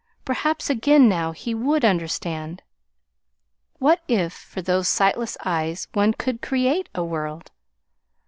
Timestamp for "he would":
1.31-1.85